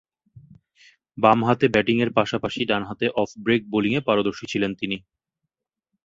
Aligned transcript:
বামহাতে 1.17 1.65
ব্যাটিংয়ের 1.67 2.11
পাশাপাশি 2.17 2.61
ডানহাতে 2.65 3.05
অফ 3.15 3.29
ব্রেক 3.37 3.61
বোলিংয়ে 3.71 4.05
পারদর্শী 4.07 4.45
ছিলেন 4.51 4.71
তিনি। 4.75 4.97